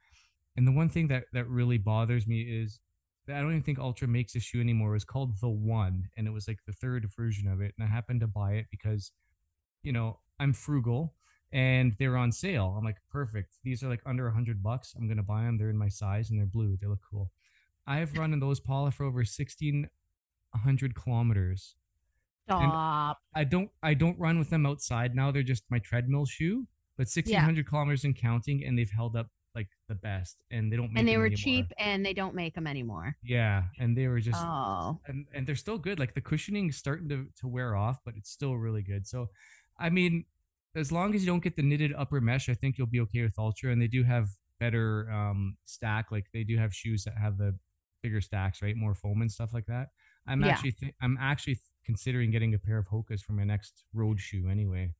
[0.55, 2.79] And the one thing that that really bothers me is
[3.27, 4.89] that I don't even think Altra makes a shoe anymore.
[4.89, 7.73] It was called the One, and it was like the third version of it.
[7.77, 9.11] And I happened to buy it because,
[9.81, 11.15] you know, I'm frugal
[11.51, 12.75] and they're on sale.
[12.77, 13.55] I'm like, perfect.
[13.63, 14.93] These are like under a hundred bucks.
[14.97, 15.57] I'm gonna buy them.
[15.57, 16.77] They're in my size and they're blue.
[16.81, 17.31] They look cool.
[17.85, 19.87] I've run in those Paula for over sixteen
[20.55, 21.75] hundred kilometers.
[22.45, 23.19] Stop.
[23.35, 25.31] I don't I don't run with them outside now.
[25.31, 29.27] They're just my treadmill shoe, but sixteen hundred kilometers and counting, and they've held up
[29.55, 30.41] like the best.
[30.51, 31.37] And they don't make And they were anymore.
[31.37, 33.15] cheap and they don't make them anymore.
[33.23, 34.99] Yeah, and they were just oh.
[35.07, 35.99] and, and they're still good.
[35.99, 39.07] Like the cushioning is starting to, to wear off, but it's still really good.
[39.07, 39.29] So,
[39.79, 40.25] I mean,
[40.75, 43.21] as long as you don't get the knitted upper mesh, I think you'll be okay
[43.21, 43.71] with Altra.
[43.71, 46.11] And they do have better um, stack.
[46.11, 47.57] Like they do have shoes that have the
[48.01, 48.75] bigger stacks, right?
[48.75, 49.89] More foam and stuff like that.
[50.27, 50.49] I'm Yeah.
[50.51, 54.47] actually th- I'm actually considering getting a pair of Hokas for my next road shoe
[54.49, 54.93] anyway.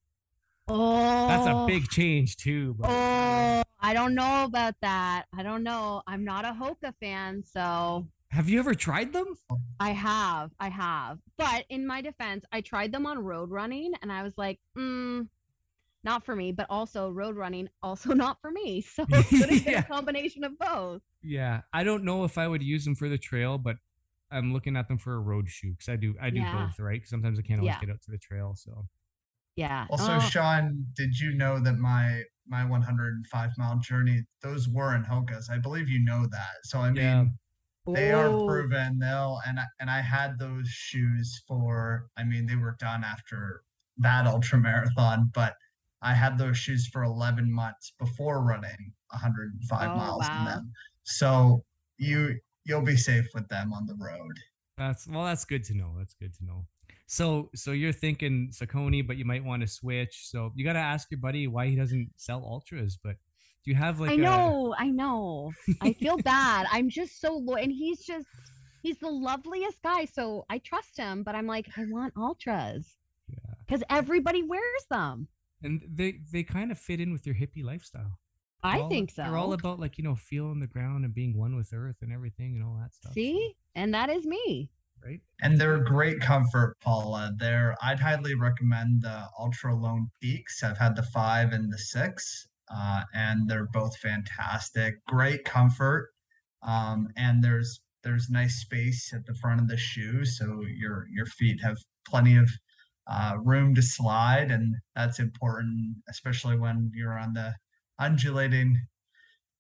[0.68, 2.74] Oh, That's a big change too.
[2.76, 5.26] But Oh, I don't know about that.
[5.38, 6.02] I don't know.
[6.08, 9.38] I'm not a Hoka fan, so have you ever tried them?
[9.80, 11.20] I have, I have.
[11.38, 15.28] But in my defense, I tried them on road running, and I was like, mm,
[16.04, 16.52] not for me.
[16.52, 18.82] But also road running, also not for me.
[18.82, 19.80] So it could have been Yeah.
[19.80, 21.02] a combination of both.
[21.22, 23.78] Yeah, I don't know if I would use them for the trail, but
[24.34, 26.66] I'm looking at them for a road shoe because I do I do Yeah.
[26.68, 27.02] both, right?
[27.06, 27.80] sometimes I can't always Yeah.
[27.82, 28.56] get out to the trail.
[28.56, 28.88] So
[29.56, 29.86] Yeah.
[29.90, 35.04] Also, Oh, Sean, did you know that my my 105 mile journey those were in
[35.04, 35.50] Hokas?
[35.50, 36.56] I believe you know that.
[36.64, 37.26] So I mean, Yeah.
[37.94, 39.00] they are proven.
[39.00, 42.08] They'll and I, and I had those shoes for.
[42.18, 43.64] I mean, they were done after
[43.98, 45.56] that ultra marathon, but
[46.02, 50.72] I had those shoes for 11 months before running 105 Oh, miles in them.
[51.04, 51.64] So
[51.98, 54.36] you you'll be safe with them on the road.
[54.78, 55.94] that's well, that's good to know.
[55.98, 56.66] That's good to know.
[57.08, 60.28] So so you're thinking Saucony, but you might want to switch.
[60.30, 62.94] So you got to ask your buddy why he doesn't sell Altras.
[63.04, 63.18] But
[63.64, 65.52] do you have like I a know, I know.
[65.82, 66.66] I feel bad.
[66.72, 68.28] I'm just so loyal, and he's just
[68.82, 70.06] he's the loveliest guy.
[70.06, 72.86] So I trust him, but I'm like, I want Altras
[73.30, 73.38] Yeah.
[73.66, 75.28] because everybody wears them.
[75.62, 78.20] and they they kind of fit in with your hippie lifestyle.
[78.64, 79.24] I all- think so.
[79.24, 82.12] They're all about like you know feeling the ground and being one with earth and
[82.14, 83.14] everything and all that stuff.
[83.14, 84.70] See, and that is me.
[85.04, 85.20] right?
[85.42, 87.34] And they're great comfort, Paula.
[87.38, 90.64] They're I'd highly recommend the Altra Lone Peaks.
[90.64, 94.96] I've had the five and the six, uh, and they're both fantastic.
[95.08, 96.12] Great comfort,
[96.62, 101.26] um, and there's there's nice space at the front of the shoe, so your your
[101.26, 102.50] feet have plenty of
[103.08, 107.54] uh, room to slide, and that's important, especially when you're on the
[108.04, 108.88] undulating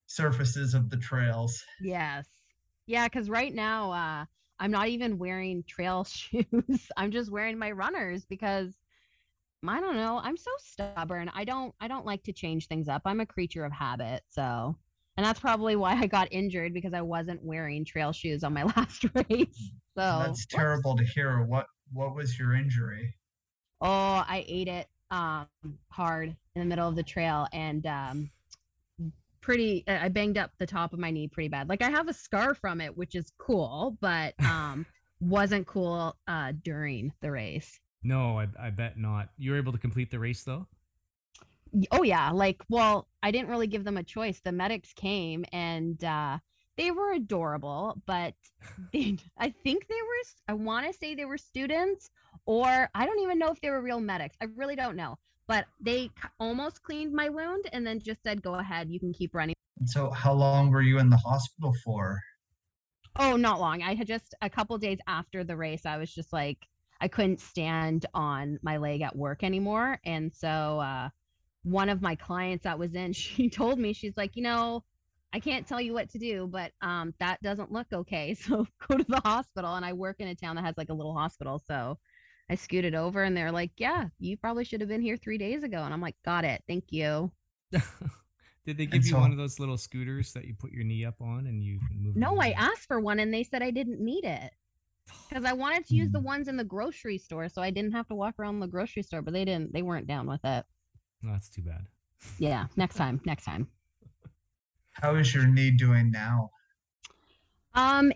[0.07, 1.63] surfaces of the trails.
[1.79, 2.27] Yes.
[2.87, 4.25] Yeah, because right now uh
[4.59, 6.91] I'm not even wearing trail shoes.
[6.97, 8.77] I'm just wearing my runners because
[9.67, 10.19] I don't know.
[10.23, 11.31] I'm so stubborn.
[11.33, 13.03] I don't I don't like to change things up.
[13.05, 14.23] I'm a creature of habit.
[14.29, 14.77] So
[15.17, 18.63] and that's probably why I got injured because I wasn't wearing trail shoes on my
[18.77, 19.71] last race.
[19.97, 20.85] So That's whoops.
[20.85, 21.43] terrible to hear.
[21.43, 23.17] What what was your injury?
[23.81, 25.47] Oh, I ate it um
[25.91, 28.29] hard in the middle of the trail and um
[29.41, 31.67] pretty I banged up the top of my knee pretty bad.
[31.67, 34.85] Like I have a scar from it, which is cool, but um
[35.19, 37.79] wasn't cool uh during the race.
[38.03, 39.29] No, I, I bet not.
[39.37, 40.67] You were able to complete the race though.
[41.91, 44.39] Oh yeah, like well, I didn't really give them a choice.
[44.39, 46.37] The medics came and uh
[46.77, 48.35] they were adorable, but
[48.93, 50.13] they, I think they were
[50.47, 52.09] i want to say they were students
[52.45, 54.35] or I don't even know if they were real medics.
[54.41, 55.17] I really don't know.
[55.47, 59.35] But they almost cleaned my wound and then just said go ahead, you can keep
[59.35, 59.55] running.
[59.85, 62.19] So, how long were you in the hospital for?
[63.17, 63.83] Oh, not long.
[63.83, 66.57] I had just a couple days after the race, I was just like,
[67.01, 69.99] I couldn't stand on my leg at work anymore.
[70.05, 71.09] And so, uh,
[71.63, 74.83] one of my clients that was in, she told me, she's like, you know,
[75.33, 78.35] I can't tell you what to do, but um, that doesn't look okay.
[78.39, 79.75] So go to the hospital.
[79.75, 81.59] And I work in a town that has like a little hospital.
[81.65, 81.97] So
[82.53, 85.63] I scooted over and they're like, yeah, you probably should have been here three days
[85.63, 85.81] ago.
[85.81, 86.61] And I'm like, got it.
[86.67, 87.31] Thank you.
[87.71, 91.03] Did they give you so- one of those little scooters that you put your knee
[91.03, 92.15] up on and you can move?
[92.15, 94.51] No, I asked for one and they said I didn't need it.
[95.27, 96.25] Because I wanted to use the Mm.
[96.25, 99.23] ones in the grocery store so I didn't have to walk around the grocery store,
[99.23, 100.63] but they didn't they weren't down with it.
[101.23, 101.87] No, that's too bad.
[102.37, 103.67] Yeah, next time, next time.
[104.91, 106.51] How is your knee doing now?
[107.73, 108.13] Um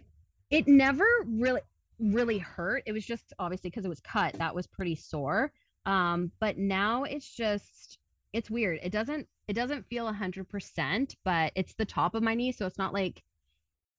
[0.51, 1.61] it never really
[1.99, 2.83] really hurt.
[2.85, 5.51] It was just obviously because it was cut, that was pretty sore.
[5.85, 7.97] Um, but now it's just
[8.33, 8.79] it's weird.
[8.83, 12.51] It doesn't it doesn't feel a hundred percent, but it's the top of my knee,
[12.51, 13.23] so it's not like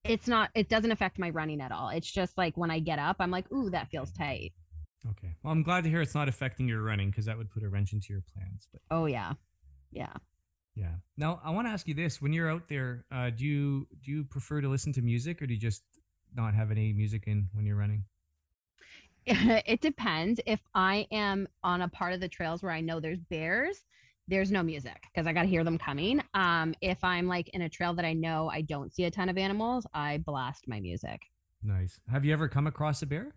[0.05, 1.89] it's not it doesn't affect my running at all.
[1.89, 4.53] It's just like when I get up, I'm like, ooh, that feels tight.
[5.11, 5.35] Okay.
[5.43, 7.69] Well, I'm glad to hear it's not affecting your running because that would put a
[7.69, 8.69] wrench into your plans.
[8.71, 9.35] But Oh yeah.
[9.91, 10.13] Yeah.
[10.75, 10.93] yeah.
[11.17, 14.11] Now I want to ask you this: When you're out there, uh, do you do
[14.11, 15.83] you prefer to listen to music or do you just
[16.35, 18.05] not have any music in when you're running?
[19.27, 20.41] it depends.
[20.47, 23.85] If I am on a part of the trails where I know there's bears,
[24.27, 26.23] there's no music because I got to hear them coming.
[26.35, 29.29] Um, if I'm like in a trail that I know I don't see a ton
[29.29, 31.21] of animals, I blast my music.
[31.63, 31.99] Nice.
[32.11, 33.35] Have you ever come across a bear?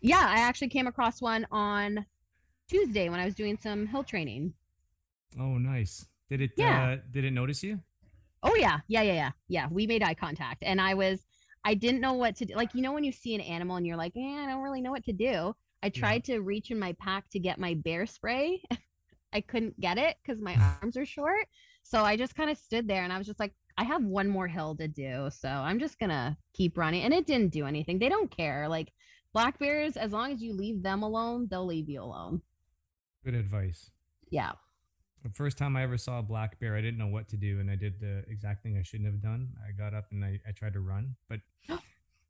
[0.00, 2.04] Yeah, I actually came across one on
[2.68, 4.52] Tuesday when I was doing some hill training.
[5.38, 6.06] Oh, nice.
[6.28, 6.52] Did it?
[6.56, 6.92] Yeah.
[6.92, 7.80] Uh, did it notice you?
[8.42, 9.68] Oh yeah, yeah, yeah, yeah, yeah.
[9.70, 11.20] We made eye contact, and I was,
[11.64, 12.54] I didn't know what to do.
[12.54, 14.80] Like you know when you see an animal and you're like, eh, I don't really
[14.80, 15.54] know what to do.
[15.82, 18.62] I tried to reach in my pack to get my bear spray,
[19.34, 21.46] I couldn't get it because my arms are short.
[21.82, 24.28] So I just kind of stood there and I was just like, I have one
[24.28, 25.28] more hill to do.
[25.30, 27.02] So I'm just gonna keep running.
[27.02, 27.98] And it didn't do anything.
[27.98, 28.68] They don't care.
[28.68, 28.92] Like
[29.32, 32.40] black bears, as long as you leave them alone, they'll leave you alone.
[33.24, 33.90] Good advice.
[34.30, 34.52] Yeah.
[35.24, 37.58] The first time I ever saw a black bear, I didn't know what to do,
[37.58, 39.48] and I did the exact thing I shouldn't have done.
[39.66, 41.78] I got up and I, I tried to run, but I,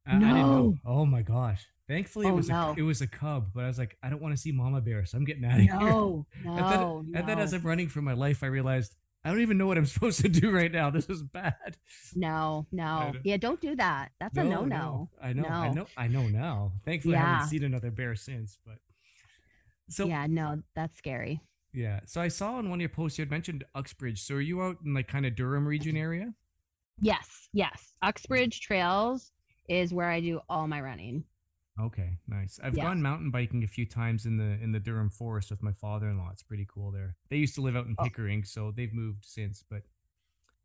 [0.06, 0.62] I didn't know.
[0.62, 0.74] No.
[0.86, 1.66] Oh my gosh!
[1.88, 2.70] Thankfully, it Oh, was no.
[2.70, 4.80] a, it was a cub, but I was like, I don't want to see mama
[4.80, 5.74] bear, so I'm getting out of here.
[5.80, 7.52] No, And then, no, and then as.
[7.52, 10.28] I'm running for my life, I realized I don't even know what I'm supposed to
[10.28, 10.90] do right now.
[10.90, 11.76] This is bad.
[12.14, 13.10] No, no.
[13.10, 13.18] know.
[13.24, 14.12] Yeah, don't do that.
[14.20, 15.08] That's a no no.
[15.20, 15.48] I know.
[15.48, 15.86] I know.
[15.96, 16.72] I know now.
[16.84, 18.58] Thankfully, I haven't seen another bear since.
[18.64, 18.76] But
[19.88, 20.20] so yeah.
[20.22, 21.40] yeah, no, that's scary.
[22.06, 24.22] So I saw on one of your posts you had mentioned Uxbridge.
[24.22, 26.32] So are you out in like kind of Durham region area?
[27.00, 27.94] Yes, yes.
[28.02, 29.32] Uxbridge Trails
[29.68, 31.24] is where I do all my running.
[31.80, 32.60] Okay, nice.
[32.62, 32.84] I've Yeah.
[32.84, 36.30] gone mountain biking a few times in the in the Durham forest with my father-in-law.
[36.30, 37.16] It's pretty cool there.
[37.30, 38.04] They used to live out in Oh.
[38.04, 39.64] Pickering, so they've moved since.
[39.68, 39.82] But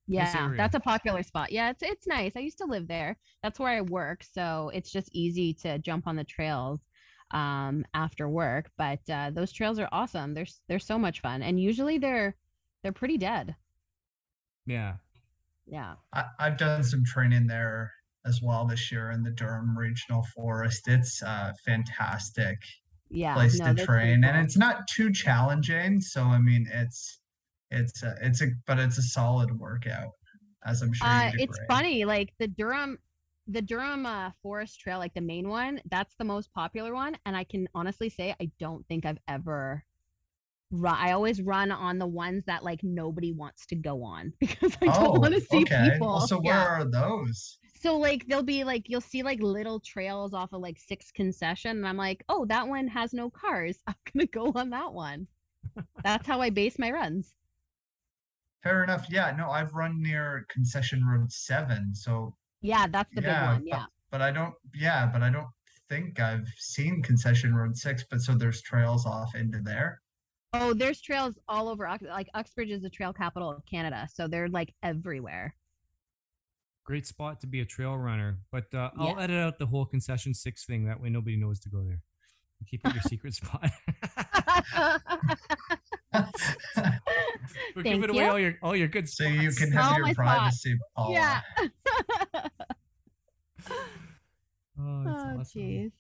[0.06, 1.52] Yeah, that's a popular spot.
[1.52, 2.34] Yeah, it's it's nice.
[2.36, 3.18] I used to live there.
[3.42, 6.86] That's where I work, so it's just easy to jump on the trails
[7.32, 10.34] um after work, but uh those trails are awesome.
[10.34, 12.36] They're they're so much fun and usually they're
[12.84, 13.56] they're pretty dead.
[14.66, 14.98] yeah,
[15.66, 15.98] Yeah.
[16.14, 17.94] I, I've done some training there
[18.26, 20.88] as well this year in the Durham Regional Forest.
[20.88, 22.58] It's a fantastic
[23.10, 23.36] Yeah.
[23.36, 26.02] place no, to train, and it's not too challenging.
[26.02, 27.22] So I mean, it's
[27.72, 30.14] it's a, it's a but it's a solid workout,
[30.66, 31.70] as I'm sure Uh, it's great.
[31.70, 33.00] funny, like the Durham,
[33.50, 37.18] the Durham uh, Forest Trail, like the main one, that's the most popular one.
[37.26, 39.84] And I can honestly say, I don't think I've ever
[40.72, 40.96] run.
[40.96, 44.88] I always run on the ones that like nobody wants to go on because I
[44.90, 45.90] Oh, don't want to see okay.
[45.92, 46.08] people.
[46.08, 46.68] Well, so where Yeah.
[46.68, 47.58] are those?
[47.82, 51.78] So like there'll be like you'll see like little trails off of like six concession,
[51.78, 53.80] and I'm like, oh, that one has no cars.
[53.88, 55.28] I'm gonna go on that one.
[56.04, 57.36] That's how I base my runs.
[58.64, 59.08] Fair enough.
[59.10, 63.60] Yeah, no, I've run near Concession Road Seven, so Yeah, that's the yeah, big one.
[63.62, 63.86] but- Yeah.
[64.12, 64.54] but I don't.
[64.74, 65.48] Yeah, but I don't
[65.88, 68.04] think I've seen Concession Road Six.
[68.10, 70.02] But so there's trails off into there.
[70.54, 71.88] Oh, there's trails all over.
[72.02, 75.56] Like Uxbridge is the trail capital of Canada, so they're like everywhere.
[76.84, 78.40] great spot to be a trail runner.
[78.52, 79.20] But uh, I'll Yeah.
[79.24, 80.86] edit out the whole concession six thing.
[80.86, 82.02] That way, nobody knows to go there.
[82.68, 83.70] Keep it your secret spot.
[87.76, 90.16] We're Thank giving away all your all your good so you can have my your
[90.16, 91.14] privacy, Paula.
[91.14, 91.42] yeah.
[94.82, 95.39] Oh, that's oh, awesome.
[95.56, 95.92] Jeez.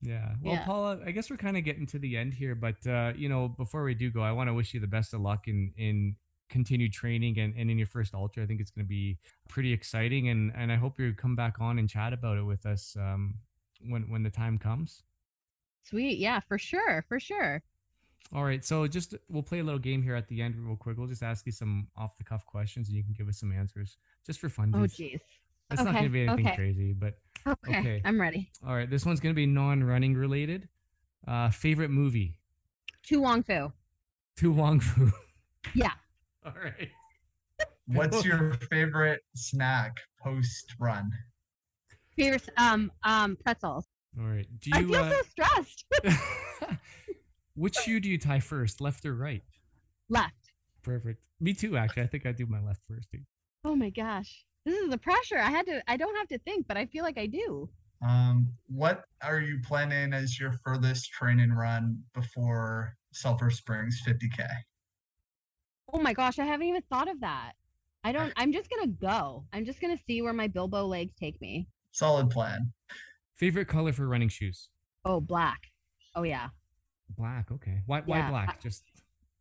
[0.00, 0.34] Yeah.
[0.42, 0.64] Well, Yeah.
[0.64, 3.48] Paula, I guess we're kind of getting to the end here, but uh, you know,
[3.48, 6.16] before we do go, I want to wish you the best of luck in in
[6.48, 8.42] continued training and, and in your first ultra.
[8.42, 9.18] I think it's going to be
[9.48, 12.64] pretty exciting, and and I hope you come back on and chat about it with
[12.66, 13.34] us um,
[13.88, 15.02] when when the time comes.
[15.82, 16.18] Sweet.
[16.18, 17.04] Yeah, for sure.
[17.08, 17.62] For sure.
[18.34, 20.98] All right, so just we'll play a little game here at the end, real quick.
[20.98, 23.52] We'll just ask you some off the cuff questions, and you can give us some
[23.52, 24.70] answers, just for fun.
[24.74, 25.20] Oh, jeez.
[25.70, 26.56] It's not going to be anything okay.
[26.56, 27.14] crazy, but
[27.46, 27.78] Okay.
[27.78, 28.02] Okay.
[28.04, 28.50] I'm ready.
[28.66, 28.88] all right.
[28.90, 30.68] This one's going to be non-running related.
[31.26, 32.38] Uh, favorite movie?
[33.08, 33.72] To Wong Foo.
[34.36, 35.10] To Wong Foo.
[35.74, 35.90] Yeah.
[36.46, 36.88] All right.
[37.86, 41.10] What's your favorite snack post run?
[42.16, 43.86] Favorite um um pretzels.
[44.18, 44.46] All right.
[44.60, 44.76] Do you?
[44.76, 45.84] I feel Uh, so stressed.
[47.54, 49.42] which shoe do you tie first, left or right?
[50.08, 50.52] Left.
[50.82, 51.20] Perfect.
[51.40, 52.02] Me too, actually.
[52.02, 53.10] I think I do my left first.
[53.10, 53.20] Too.
[53.64, 54.44] Oh my gosh.
[54.68, 55.38] This is the pressure.
[55.38, 57.70] I had to I don't have to think, but I feel like I do.
[58.06, 64.46] Um, what are you planning as your furthest training run before Sulphur Springs 50k?
[65.90, 67.52] Oh my gosh, I haven't even thought of that.
[68.04, 69.44] I don't I'm just gonna go.
[69.54, 71.66] I'm just gonna see where my Bilbo legs take me.
[71.92, 72.70] Solid plan.
[73.36, 74.68] Favorite color for running shoes?
[75.06, 75.62] Oh, black.
[76.14, 76.48] Oh yeah.
[77.16, 77.50] Black.
[77.50, 77.80] Okay.
[77.86, 78.02] Why?
[78.04, 78.60] Why Yeah, black?
[78.60, 78.84] Just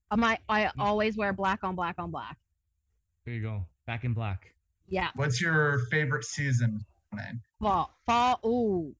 [0.09, 2.37] Um, I, I always wear black on black on black.
[3.25, 3.65] there you go.
[3.85, 4.53] Back in black.
[4.88, 5.10] Yeah.
[5.15, 6.86] What's your favorite season?
[7.13, 7.41] running?
[7.60, 7.91] Fall.
[8.06, 8.39] Fall.
[8.45, 8.95] Ooh.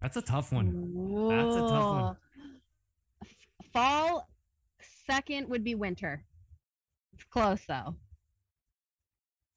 [0.00, 0.66] That's a tough one.
[1.28, 2.16] That's a tough one.
[3.22, 3.28] F-
[3.72, 4.28] Fall
[5.06, 6.24] second would be winter.
[7.12, 7.96] It's close though.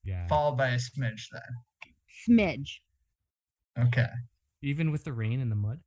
[0.04, 0.26] Yeah.
[0.26, 1.88] Fall by a smidge then.
[2.28, 2.80] Smidge.
[3.78, 4.08] Okay.
[4.62, 5.80] Even with the rain and the mud.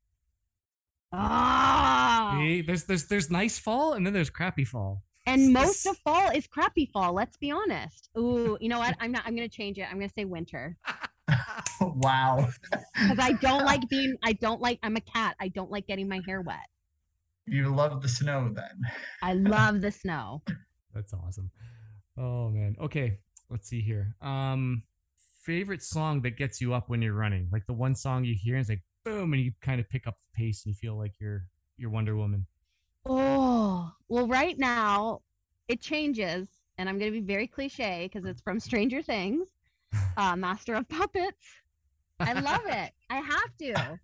[1.14, 2.36] Ah.
[2.38, 5.04] See, there's there's there's nice fall and then there's crappy fall.
[5.28, 7.12] And most of fall is crappy fall.
[7.12, 8.10] Let's be honest.
[8.18, 8.96] Ooh, you know what?
[9.00, 9.24] I'm not.
[9.26, 9.86] I'm gonna change it.
[9.92, 10.78] I'm gonna say winter
[11.82, 12.48] wow.
[12.72, 14.16] because I don't like being.
[14.24, 14.80] I don't like.
[14.84, 15.36] I'm a cat.
[15.40, 16.58] I don't like getting my hair wet.
[17.46, 18.82] You love the snow then.
[19.22, 20.42] I love the snow.
[20.94, 21.52] That's awesome.
[22.18, 22.76] Oh man.
[22.80, 24.16] Okay, let's see here.
[24.22, 24.84] Um
[25.44, 27.50] favorite song that gets you up when you're running?
[27.52, 30.08] Like the one song you hear and it's like boom and you kind of pick
[30.08, 31.46] up the pace and you feel like you're
[31.78, 32.46] you're Wonder Woman.
[33.10, 35.22] Oh, well, right now
[35.68, 39.48] it changes, and I'm gonna be very cliche because it's from Stranger Things,
[40.18, 41.46] uh, Master of Puppets.
[42.20, 42.92] I love it.
[43.10, 44.00] I have to.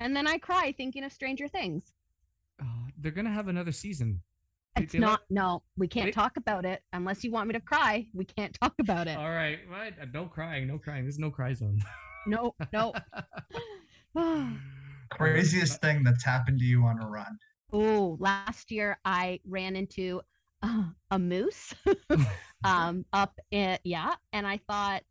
[0.00, 1.92] And then I cry thinking of Stranger Things.
[2.62, 2.66] Oh,
[2.98, 4.22] they're gonna have another season.
[4.76, 5.20] It's they let- not.
[5.30, 8.06] No, we can't they- talk about it unless you want me to cry.
[8.14, 9.16] We can't talk about it.
[9.16, 9.94] All right, right.
[10.00, 11.02] uh, No crying, no crying.
[11.04, 11.80] There's no cry zone.
[12.26, 12.92] No, no.
[15.10, 17.38] Craziest thing that's happened to you on a run.
[17.72, 20.22] Oh, last year I ran into
[20.62, 21.74] uh, a moose
[22.64, 25.02] um up in yeah, and I thought,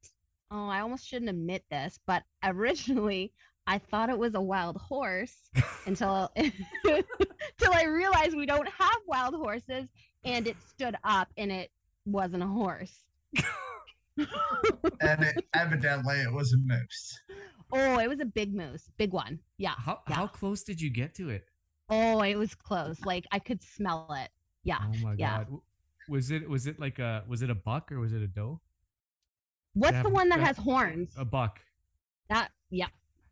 [0.51, 3.31] oh, I almost shouldn't admit this, but originally
[3.67, 5.49] I thought it was a wild horse
[5.85, 9.87] until until I realized we don't have wild horses
[10.23, 11.69] and it stood up and it
[12.05, 13.03] wasn't a horse.
[14.99, 17.19] And it, evidently it was a moose.
[17.71, 19.39] oh, it was a big moose, big one.
[19.57, 19.75] Yeah.
[19.77, 20.15] How Yeah.
[20.15, 21.45] how close did you get to it?
[21.89, 22.97] Oh, it was close.
[23.05, 24.29] Like I could smell it.
[24.63, 24.77] Yeah.
[24.81, 25.43] Oh my yeah.
[25.43, 25.59] god.
[26.09, 28.59] Was it was it like a was it a buck or was it a doe?
[29.73, 31.13] What's the one that that- has horns?
[31.17, 31.59] A buck.
[32.29, 32.87] That yeah.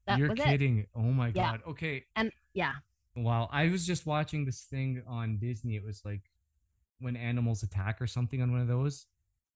[0.08, 0.46] That You're was it.
[0.46, 0.86] kidding.
[0.96, 1.52] Oh my Yeah.
[1.52, 1.62] god.
[1.70, 2.04] Okay.
[2.16, 2.74] And yeah.
[3.16, 3.50] Wow.
[3.52, 5.76] I was just watching this thing on Disney.
[5.76, 6.22] It was like
[7.00, 9.08] when animals attack or something on one of those.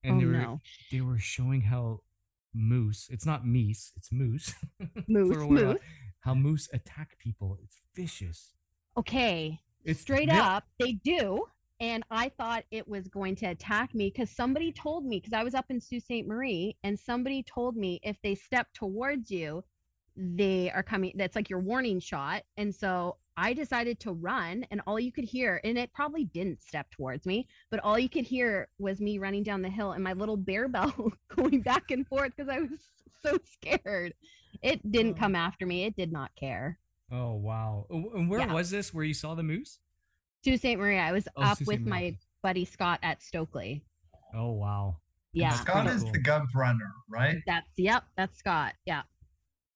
[0.04, 0.60] And oh they were no.
[0.92, 2.02] they were showing how
[2.54, 4.54] moose, it's not meese, it's moose.
[5.08, 5.78] Moose, moose.
[6.22, 7.58] How moose attack people.
[7.64, 8.54] It's vicious.
[8.98, 9.60] Okay.
[9.86, 11.46] It's Straight they- up, they do.
[11.82, 15.44] And I thought it was going to attack me because somebody told me, because I
[15.44, 16.28] was up in Sault Ste.
[16.28, 19.64] Marie, and somebody told me if they step towards you,
[20.18, 21.14] they are coming.
[21.16, 22.44] That's like your warning shot.
[22.58, 26.62] And so I decided to run, and all you could hear, and it probably didn't
[26.62, 30.04] step towards me, but all you could hear was me running down the hill and
[30.04, 32.72] my little bear bell going back and forth because I was
[33.24, 34.14] so scared.
[34.62, 35.20] It didn't Oh.
[35.20, 35.86] come after me.
[35.86, 36.78] It did not care.
[37.12, 37.86] Oh wow.
[37.90, 38.54] Oh, And where Yeah.
[38.54, 39.80] was this where you saw the moose?
[40.46, 40.78] Sault Ste.
[40.78, 40.98] Marie.
[40.98, 41.90] I was Oh, up Sault with Marie.
[42.12, 43.84] my buddy Scott at Stokely.
[44.34, 44.98] Oh wow.
[45.34, 46.12] Yeah, Scott is cool.
[46.12, 47.38] the Gov runner, right?
[47.46, 48.74] that's yep, that's Scott.
[48.86, 49.04] Yeah,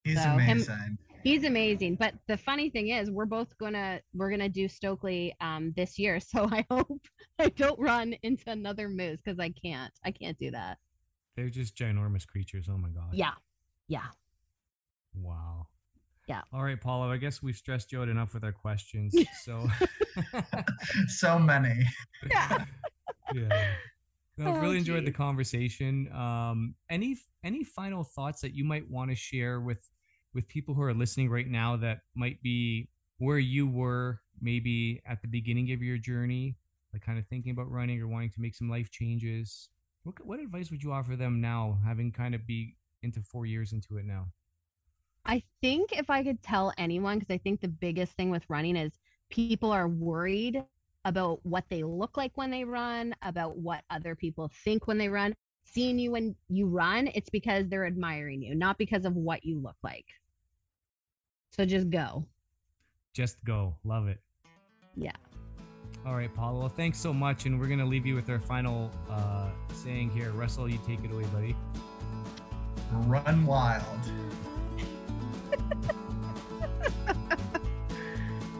[0.03, 0.97] He's So, him- amazing.
[1.23, 1.95] he's amazing.
[1.95, 6.19] But the funny thing is, we're both gonna we're gonna do Stokely um this year.
[6.33, 7.01] So I hope
[7.39, 9.93] I don't run into another moose because I can't.
[10.03, 10.77] I can't do that.
[11.35, 12.67] They're just ginormous creatures.
[12.69, 13.09] Oh my god.
[13.13, 13.33] Yeah,
[13.87, 14.07] yeah.
[15.15, 15.67] Wow.
[16.27, 16.41] Yeah.
[16.53, 17.11] All right, Paulo.
[17.11, 19.13] I guess we've stressed you out enough with our questions.
[19.43, 19.67] So
[21.07, 21.83] so many.
[22.29, 22.65] Yeah.
[23.33, 23.67] yeah.
[24.37, 26.11] No, I've Oh, really enjoyed the conversation.
[26.13, 29.89] Um, any any final thoughts that you might want to share with
[30.33, 35.21] with people who are listening right now that might be where you were maybe at
[35.21, 36.55] the beginning of your journey,
[36.93, 39.69] like kind of thinking about running or wanting to make some life changes?
[40.03, 43.73] What what advice would you offer them now, having kind of be into four years
[43.73, 44.27] into it now?
[45.25, 48.75] I think if I could tell anyone, because I think the biggest thing with running
[48.75, 48.91] is
[49.29, 50.63] people are worried
[51.05, 55.09] about what they look like when they run, about what other people think when they
[55.09, 55.33] run.
[55.65, 59.59] Seeing you when you run, it's because they're admiring you, not because of what you
[59.59, 60.05] look like.
[61.51, 62.25] So just go.
[63.13, 63.75] Just go.
[63.85, 64.19] Love it.
[64.95, 65.11] Yeah.
[66.05, 66.59] All right, Paula.
[66.59, 70.31] Well, thanks so much, and we're gonna leave you with our final uh, saying here.
[70.31, 71.55] Russell, you take it away, buddy.
[72.91, 73.83] Run wild.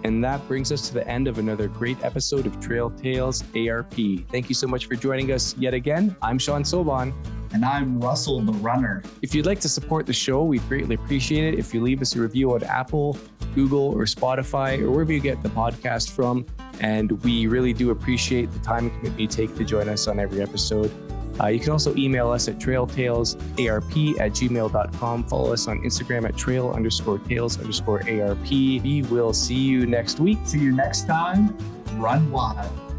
[0.04, 3.94] And that brings us to the end of another great episode of Trail Tales ARP.
[4.30, 6.14] Thank you so much for joining us yet again.
[6.22, 7.14] I'm Sean Soban.
[7.54, 9.02] And I'm Russell the runner.
[9.22, 12.16] If you'd like to support the show, we'd greatly appreciate it if you leave us
[12.16, 13.18] a review on Apple,
[13.56, 16.46] Google, or Spotify, or wherever you get the podcast from.
[16.82, 20.20] And we really do appreciate the time and commitment you take to join us on
[20.20, 20.92] every episode.
[21.40, 25.24] Uh, you can also email us at trailtalesarp at gmail.com.
[25.26, 28.50] Follow us on Instagram at trail underscore tales underscore ARP.
[28.50, 30.40] We will see you next week.
[30.46, 31.58] See you next time.
[31.98, 32.93] Run wild.